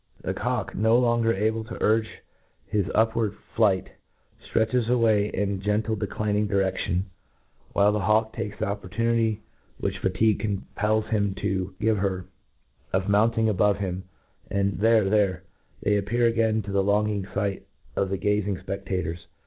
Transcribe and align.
* 0.13 0.21
The 0.23 0.33
cock, 0.33 0.73
no 0.73 0.97
longer 0.97 1.31
able 1.31 1.63
td 1.63 1.77
urge 1.79 2.09
his 2.65 2.89
upward 2.95 3.35
fiigbr, 3.55 3.89
ftretches 4.51 4.89
away 4.89 5.27
in 5.29 5.53
a 5.53 5.57
gent^ 5.63 5.83
tie 5.85 5.93
46dinmg 5.93 6.47
diredion^ 6.47 7.03
while 7.73 7.91
the 7.91 7.99
hawk 7.99 8.33
takes 8.33 8.57
iim 8.57 8.65
opportunity, 8.67 9.43
which 9.79 9.99
fatigue 9.99 10.39
compels 10.39 11.05
him 11.09 11.35
m 11.37 11.75
give 11.79 11.99
her, 11.99 12.25
of 12.91 13.09
mounting 13.09 13.47
above 13.47 13.77
bim» 13.77 14.05
aAd 14.49 14.77
Hhere^ 14.77 15.07
there 15.07 15.43
1 15.81 15.93
Ndiey 15.93 15.99
appear 15.99 16.25
again 16.25 16.63
to 16.63 16.71
the 16.71 16.81
longing 16.81 17.21
%ht 17.21 17.61
of 17.95 18.09
the 18.09 18.17
gazing 18.17 18.57
fpedators. 18.57 19.27